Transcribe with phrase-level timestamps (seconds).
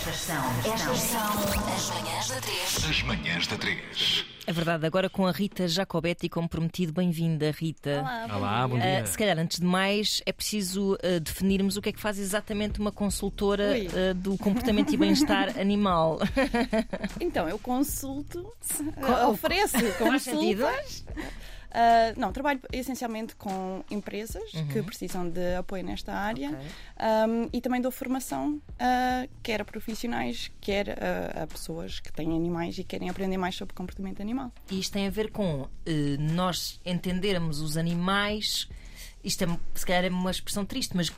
[0.00, 1.20] Estas são, estas são
[1.74, 2.90] as manhãs da 3.
[2.90, 4.24] As manhãs da 3.
[4.46, 6.92] É verdade, agora com a Rita Jacobetti como prometido.
[6.92, 8.02] Bem-vinda, Rita.
[8.34, 9.06] Olá, bom Ah, dia.
[9.06, 12.80] se calhar, antes de mais, é preciso ah, definirmos o que é que faz exatamente
[12.80, 13.88] uma consultora Ui.
[13.88, 16.18] ah, do comportamento e bem-estar animal.
[17.20, 18.50] Então, eu consulto,
[18.96, 21.04] eh, ofereço consultas.
[21.72, 24.66] Ah, não, trabalho essencialmente com empresas Uhum.
[24.68, 26.50] que precisam de apoio nesta área
[26.98, 32.34] Ahm, e também dou formação ah, quer a profissionais, quer a, a pessoas que têm
[32.36, 34.52] animais e querem aprender mais sobre comportamento animal.
[34.70, 38.68] E isto tem a ver com eh, nós entendermos os animais.
[39.22, 41.12] Isto é, se calhar é uma expressão triste, mas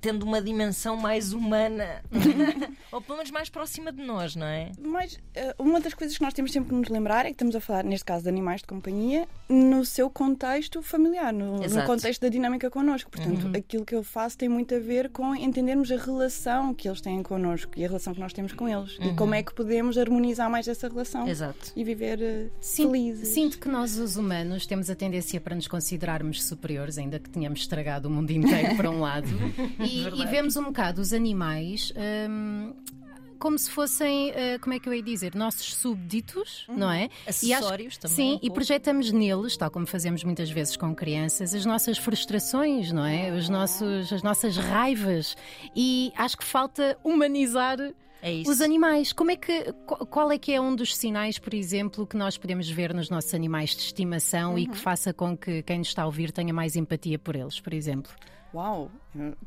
[0.00, 2.02] tendo uma dimensão mais humana.
[2.92, 4.72] Ou pelo menos mais próxima de nós, não é?
[4.80, 7.54] Mas eh, uma das coisas que nós temos sempre que nos lembrar é que estamos
[7.54, 12.20] a falar, neste caso, de animais de companhia, no seu contexto familiar, no, no contexto
[12.22, 13.10] da dinâmica connosco.
[13.10, 13.52] Portanto, Uhum.
[13.56, 17.22] aquilo que eu faço tem muito a ver com entendermos a relação que eles têm
[17.22, 18.96] connosco e a relação que nós temos com eles.
[19.00, 21.28] E como é que podemos harmonizar mais essa relação Uhum.
[21.28, 21.72] Exato.
[21.76, 23.28] e viver eh, Sinto, felizes.
[23.28, 27.60] sinto que nós, os humanos, temos a tendência para nos considerarmos superiores, ainda que tenhamos
[27.60, 29.28] estragado o mundo inteiro para um lado,
[29.90, 31.92] e, e vemos um bocado os animais.
[32.28, 32.72] hum,
[33.38, 37.08] como se fossem, eh, como é que eu ia dizer, nossos súbditos, não é?
[37.42, 40.94] E acho- Acessórios também, Sim, um e projetamos neles, tal como fazemos muitas vezes com
[40.94, 43.32] crianças, as nossas frustrações, não é?
[43.32, 45.38] Os nossos, as nossas raivas.
[45.74, 47.78] E acho que falta humanizar
[48.22, 51.54] É os animais, como é que qu- qual é que é um dos sinais, por
[51.54, 55.62] exemplo, que nós podemos ver nos nossos animais de estimação e que faça com que
[55.62, 58.12] quem nos está a ouvir tenha mais empatia por eles, por exemplo?
[58.52, 58.90] Uau!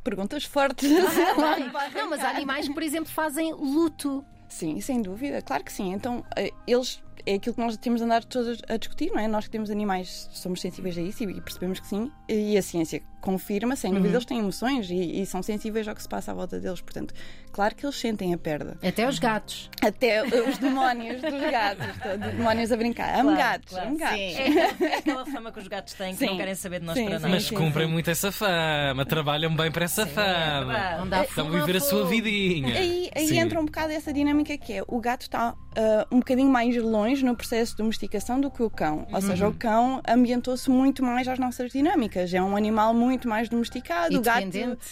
[0.03, 0.89] Perguntas fortes.
[1.95, 4.23] Não, mas animais que, por exemplo, fazem luto.
[4.47, 5.93] Sim, sem dúvida, claro que sim.
[5.93, 9.27] Então, eh, eles é aquilo que nós temos andado todos a discutir, não é?
[9.27, 12.11] Nós que temos animais somos sensíveis a isso e percebemos que sim.
[12.27, 16.01] E a ciência confirma, sem dúvida, eles têm emoções e, e são sensíveis ao que
[16.01, 16.81] se passa à volta deles.
[16.81, 17.13] Portanto,
[17.53, 18.77] claro que eles sentem a perda.
[18.85, 19.69] Até os gatos.
[19.81, 21.87] Até os demónios dos gatos,
[22.27, 23.19] os demónios a brincar.
[23.19, 23.87] Amo Claro, gatos, claro.
[23.89, 24.19] amo gatos.
[24.19, 26.25] É aquela, é aquela fama que os gatos têm que Sim.
[26.25, 27.33] não querem saber de nós Sim, para sim, nada.
[27.33, 27.93] Mas sim, cumprem sim.
[27.93, 30.65] muito essa fama, trabalham bem para essa fama.
[30.65, 30.99] verdade.
[30.99, 32.75] Não dá Estão a viver a sua vidinha.
[32.75, 33.39] Aí, aí Sim.
[33.39, 37.02] entra um bocado essa dinâmica que é o gato está ah, um bocadinho mais longe
[37.21, 39.05] no processo de domesticação do que o cão.
[39.11, 39.51] Ou seja, Uhum.
[39.51, 42.33] o cão ambientou-se muito mais às nossas dinâmicas.
[42.33, 44.13] É um animal muito mais domesticado.
[44.13, 44.47] E o, gato,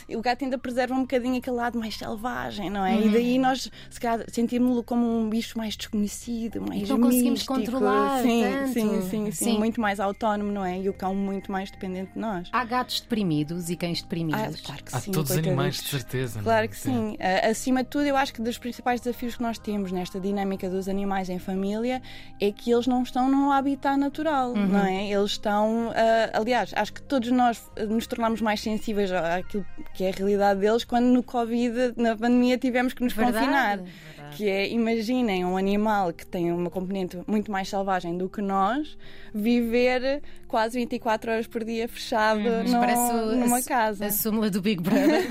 [0.10, 2.96] o gato ainda preserva um bocadinho aquele lado mais selvagem, não é?
[2.96, 3.08] Uhum.
[3.08, 7.54] E daí nós, se calhar, sentimos-lo como um bicho mais desconhecido, mais não conseguimos místico.
[7.56, 8.74] controlar sim, tanto.
[8.74, 9.58] Sim, sim, sim, Sim.
[9.60, 10.80] Muito mais autónomo, não é?
[10.80, 12.50] E o cão muito mais dependente de nós.
[12.52, 14.62] Há gatos deprimidos e cães Ah, deprimidos.
[14.62, 15.12] claro que Há sim.
[15.12, 16.36] todos os animais, de certeza.
[16.36, 16.44] não é?
[16.44, 17.18] Claro que sim.
[17.20, 20.70] Ah, acima de tudo, eu acho que dos principais desafios que nós temos nesta dinâmica
[20.70, 22.01] dos animais em família
[22.40, 24.68] é que eles não estão num habitat natural, Uhum.
[24.68, 25.10] não é?
[25.12, 25.92] Eles estão.
[25.96, 30.14] ah, aliás, acho que todos nós ah, nos tornamos mais sensíveis àquilo que é a
[30.14, 33.78] realidade deles quando no Covid, na pandemia, tivemos que nos Verdade, confinar.
[33.78, 33.92] verdade.
[34.38, 38.98] Que é, imaginem um animal que tem uma componente muito mais selvagem do que nós
[39.34, 44.06] viver quase 24 horas por dia fechado num- parece o- numa a, casa.
[44.06, 45.28] a súmula do Big Brother.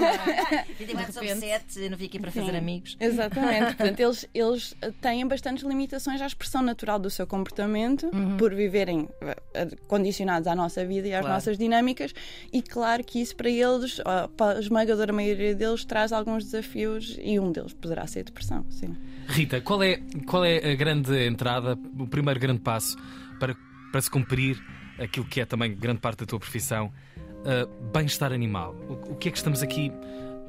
[0.78, 1.46] 24 sobre repente.
[1.72, 2.96] 7, eu não vim aqui para fazer Sim, amigos.
[3.00, 3.66] Exatamente.
[3.76, 9.08] Portanto, eles, eles têm bastantes limitações à expressão natural do seu comportamento por viverem
[9.54, 11.34] eh, condicionados à nossa vida e às Claro.
[11.34, 12.12] nossas dinâmicas.
[12.52, 14.00] E claro que isso para eles,
[14.36, 18.64] para a esmagadora maioria deles, traz alguns desafios e um deles poderá ser a depressão.
[18.70, 18.96] Sim.
[19.28, 22.96] Rita, qual é, qual é a grande entrada, o primeiro grande passo
[23.38, 23.54] para,
[23.92, 24.58] para se cumprir
[24.98, 28.74] aquilo que é também grande parte da tua profissão, uh, bem-estar animal?
[28.88, 29.92] O, o que é que estamos aqui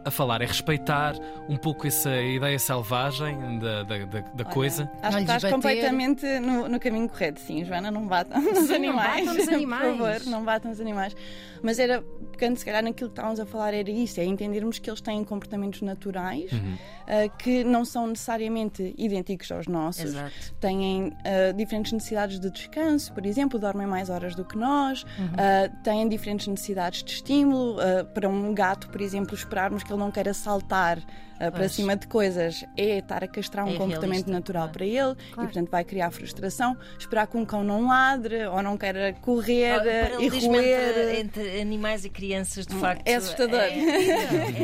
[0.03, 0.41] a falar?
[0.41, 1.15] É respeitar
[1.47, 4.89] um pouco essa ideia selvagem da, da, da, da coisa?
[5.01, 5.53] Acho Não que estás bater.
[5.53, 7.39] completamente no, no caminho correto.
[7.39, 9.25] Sim, Joana, não batam nos Sim, não animais.
[9.25, 9.81] batam nos animais.
[9.97, 11.15] Por favor, não batam nos animais.
[11.63, 14.89] Mas era, pegando se calhar naquilo que estávamos a falar, era isso: é entendermos que
[14.89, 16.75] eles têm comportamentos naturais Uhum.
[17.07, 20.05] ah, que não são necessariamente idênticos aos nossos.
[20.05, 20.31] Exato.
[20.59, 25.05] Têm ah, diferentes necessidades de descanso, por exemplo, dormem mais horas do que nós,
[25.37, 27.77] ah, têm diferentes necessidades de estímulo.
[28.13, 30.99] para um gato, por exemplo, esperarmos que ele não queira saltar
[31.39, 34.73] ah, para cima de coisas é estar a castrar um É comportamento realista, natural claro.
[34.73, 36.77] para ele e, portanto, vai criar frustração.
[36.99, 40.89] Esperar que um cão não ladre ou não queira correr O eh, e paralelismo roer.
[40.89, 43.01] entre, entre animais e crianças, de facto.
[43.07, 43.59] é assustador.
[43.59, 43.79] É,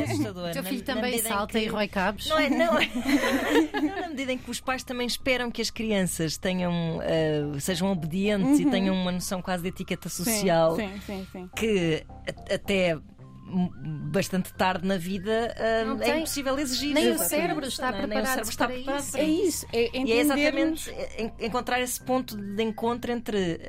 [0.00, 0.48] é assustador.
[0.50, 2.28] O teu Na- filho na também em salta que- e rói cabos.
[2.28, 2.74] Não é, não.
[3.82, 7.90] não na medida em que os pais também esperam que as crianças tenham, eh, sejam
[7.90, 11.50] obedientes e tenham uma noção quase de etiqueta social Sim, sim, sim.
[11.56, 12.04] que
[12.52, 12.96] até
[14.10, 15.54] bastante tarde na vida,
[15.86, 16.94] Não é impossível exigir.
[16.94, 19.16] nem o cérebro está Nem o preparado cérebro está para preparado isso.
[19.16, 23.60] É isso, é E é exatamente en- encontrar esse ponto de encontro entre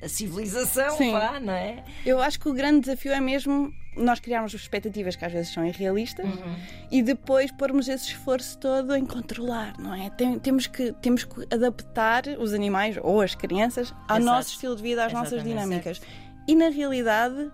[0.00, 1.12] ah, a civilização, Sim.
[1.12, 1.84] vá, não é?
[2.06, 5.64] Eu acho que o grande desafio é mesmo nós criarmos expectativas que às vezes são
[5.64, 6.56] irrealistas Uhum.
[6.90, 10.10] e depois pormos esse esforço todo em controlar, não é?
[10.10, 14.24] Tem- temos, que, temos que adaptar os animais ou as crianças ao Exato.
[14.36, 16.02] nosso estilo de vida, às nossas Exatamente, dinâmicas.
[16.48, 17.50] E na realidade,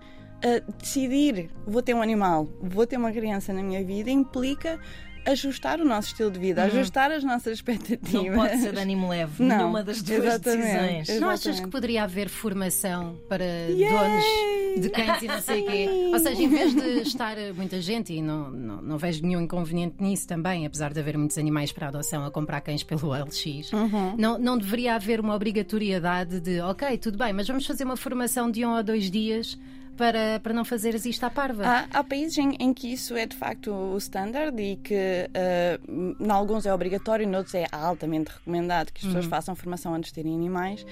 [0.78, 4.78] decidir vou ter um animal, vou ter uma criança na minha vida implica
[5.26, 8.14] ajustar o nosso estilo de vida, ajustar as nossas expectativas.
[8.14, 8.30] Uhum.
[8.30, 10.62] Não pode ser de ânimo leve, Não, nenhuma das duas exatamente.
[10.62, 11.08] decisões.
[11.10, 11.20] Exato.
[11.20, 11.72] Não achas que Exatamente.
[11.72, 13.90] poderia haver formação para Yay!
[13.90, 15.88] donos de cães e não sei o quê?
[16.14, 19.96] Ou seja, em vez de estar muita gente, e não, não, não vejo nenhum inconveniente
[20.00, 24.16] nisso também, apesar de haver muitos animais para adoção a comprar cães pelo LX, Uhum.
[24.16, 28.50] não, não deveria haver uma obrigatoriedade de, ok, tudo bem, mas vamos fazer uma formação
[28.50, 29.58] de um ou dois dias
[30.00, 31.62] para, para não fazeres isto à parva.
[31.66, 36.16] Há, há países em, em que isso é de facto o standard e que uh,
[36.18, 40.14] em alguns é obrigatório, noutros é altamente recomendado que as pessoas façam formação antes de
[40.14, 40.86] terem animais.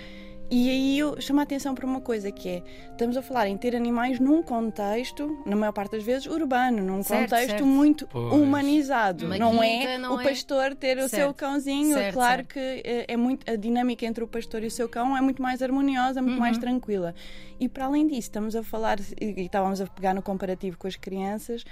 [0.51, 3.57] E aí eu chamo a atenção para uma coisa que é, estamos a falar em
[3.59, 7.67] ter animais num contexto, na maior parte das vezes, urbano, num Certo, contexto certo.
[7.67, 8.33] muito Pois.
[8.33, 9.27] humanizado.
[9.27, 11.35] Uma não é não o é- pastor ter o seu Certo.
[11.35, 11.95] cãozinho.
[11.95, 12.49] Certo, claro certo.
[12.55, 15.43] que é, é muito, a dinâmica entre o pastor e o seu cão é muito
[15.43, 16.41] mais harmoniosa, muito Uhum.
[16.41, 17.15] mais tranquila.
[17.61, 20.87] E para além disso, estamos a falar, e e estávamos a pegar no comparativo com
[20.89, 21.63] as crianças,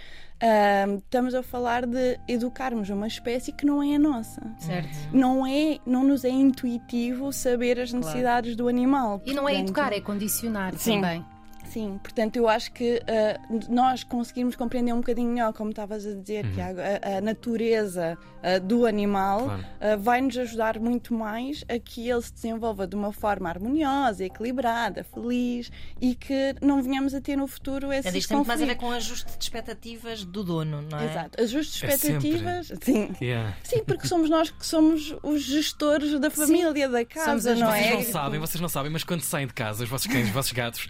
[0.41, 4.43] ahm, estamos a falar de educarmos uma espécie que não é a nossa.
[4.59, 4.89] Certo.
[5.13, 9.21] Não, é, não nos é intuitivo saber as necessidades do animal.
[9.25, 11.01] E não é educar, é condicionar Sim.
[11.01, 11.36] também.
[11.77, 13.39] Sim, portanto, eu acho que ah,
[13.69, 16.53] nós conseguirmos compreender um bocadinho melhor, como estavas a dizer, Uhum.
[16.53, 19.67] Tiago, a, a natureza ah, do animal Claro.
[19.79, 25.05] ah, vai-nos ajudar muito mais a que ele se desenvolva de uma forma harmoniosa, equilibrada,
[25.05, 25.71] feliz
[26.01, 28.65] e que não venhamos a ter no futuro esses Portanto, isto tem muito mais a
[28.65, 31.05] ver com ajuste de expectativas do dono, não é?
[31.11, 32.73] Exato, ajustes de É expectativas.
[32.81, 33.11] Sim.
[33.21, 33.55] Yeah.
[33.63, 37.87] Sim, porque somos nós que somos os gestores da família, da casa, as não Vocês
[37.87, 37.93] é?
[37.93, 40.53] não sabem, vocês não sabem, mas quando saem de casa, os vossos cães, os vossos
[40.53, 40.89] gatos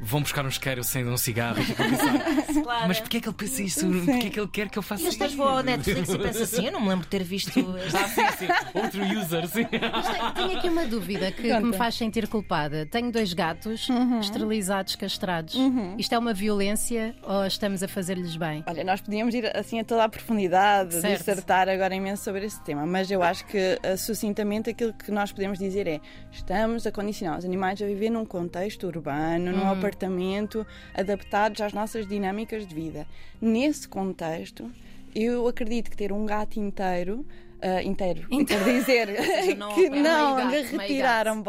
[0.00, 2.88] vão buscar um isqueiro, acendem um cigarro e pensar, Claro.
[2.88, 3.86] mas porquê é que ele pensa isso?
[3.86, 5.18] Porquê é que ele quer que eu faça E isso?
[5.18, 7.50] depois vou ao Netflix e penso assim: eu não me lembro de ter visto.
[7.94, 8.46] Ah, sim, sim.
[8.74, 9.66] Outro user, sim.
[9.92, 12.86] Mas tenho, aqui uma dúvida que, que me faz sentir culpada.
[12.86, 13.88] Tenho dois gatos
[14.20, 15.54] esterilizados, castrados.
[15.54, 15.94] Uhum.
[15.98, 18.64] Isto é uma violência ou estamos a fazer-lhes bem?
[18.66, 21.18] Olha, nós podíamos ir assim a toda a profundidade, Certo.
[21.18, 25.32] dissertar agora imenso sobre esse tema, mas eu acho que eh, sucintamente aquilo que nós
[25.32, 26.00] podemos dizer é
[26.30, 32.06] estamos a condicionar os animais a viver num contexto urbano, num apartamento, adaptados às nossas
[32.06, 33.06] dinâmicas de vida.
[33.40, 34.70] Nesse contexto,
[35.14, 37.24] eu acredito que ter um gato inteiro.
[37.60, 39.08] eh, inteiro, quer dizer
[39.56, 41.40] não que é não gato, retiraram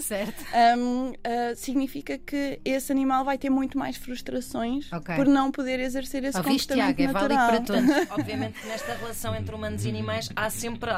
[0.00, 0.44] Certo.
[0.76, 5.14] Hum, uh, significa que esse animal vai ter muito mais frustrações Ok.
[5.14, 7.10] por não poder exercer esse Ouviste, comportamento Tiago?
[7.10, 7.84] É válido natural.
[7.86, 8.10] para todos.
[8.18, 10.90] Obviamente que nesta relação entre humanos e animais há sempre.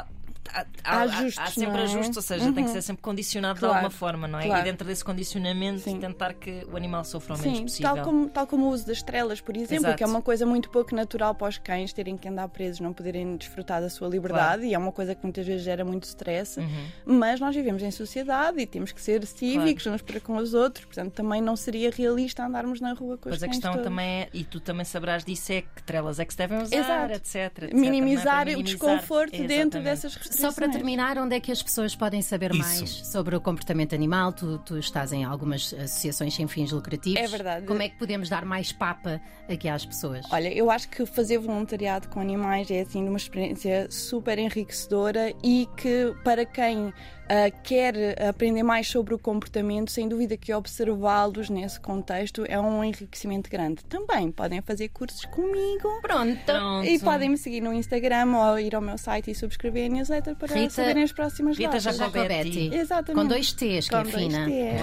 [0.85, 1.85] Há, ajustes, há sempre é?
[1.85, 4.47] ajustes, ou seja, tem que ser sempre condicionado Claro, de alguma forma, não é?
[4.47, 4.61] claro.
[4.61, 5.99] E dentro desse condicionamento, Sim.
[5.99, 7.95] tentar que o animal sofra o menos Sim, possível.
[7.95, 9.97] tal como, tal como o uso das estrelas, por exemplo, Exato.
[9.97, 12.93] que é uma coisa muito pouco natural para os cães terem que andar presos, não
[12.93, 16.59] poderem desfrutar da sua liberdade, e é uma coisa que muitas vezes gera muito stress.
[16.61, 16.87] Uhum.
[17.05, 20.85] Mas nós vivemos em sociedade e temos que ser cívicos uns para com os outros,
[20.85, 23.87] portanto também não seria realista andarmos na rua com os Pois a cães questão todos.
[23.87, 26.77] também é, e tu também saberás disso, é que trelas é que se devem usar,
[26.77, 27.13] Exato.
[27.15, 27.75] etc, etc.
[27.75, 28.53] minimizar é?
[28.53, 28.65] Para o minimizar.
[28.65, 29.85] desconforto dentro Exatamente.
[29.85, 30.36] dessas restrições.
[30.37, 32.61] Só para terminar, onde é que as pessoas podem saber Isso.
[32.61, 34.33] mais sobre o comportamento animal?
[34.33, 37.21] Tu, tu estás em algumas associações sem fins lucrativos.
[37.21, 37.67] É verdade.
[37.67, 40.25] Como é que podemos dar mais papa aqui às pessoas?
[40.31, 45.69] Olha, eu acho que fazer voluntariado com animais é assim uma experiência super enriquecedora e
[45.77, 46.93] que para quem
[47.29, 52.83] ah, quer aprender mais sobre o comportamento, sem dúvida que observá-los nesse contexto é um
[52.85, 53.85] enriquecimento grande.
[53.85, 56.39] Também podem fazer cursos comigo Pronto.
[56.45, 56.87] Pronto.
[56.87, 60.35] e podem me seguir no Instagram ou ir ao meu site e subscrever a newsletter
[60.37, 61.97] para Rita- saberem as próximas Rita datas.
[61.97, 62.71] Jacobetti.
[62.75, 63.15] Exatamente.
[63.23, 64.45] Com dois T's, que Com é dois fina.
[64.47, 64.81] T's.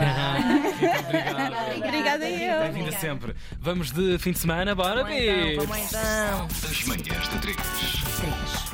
[1.08, 1.78] Obrigado.
[1.88, 2.62] Obrigada eu.
[2.64, 3.36] Bem-vinda sempre.
[3.60, 6.48] Vamos de fim de semana, bora, Vamos então, vamos então.
[6.70, 8.03] As manhãs da 3.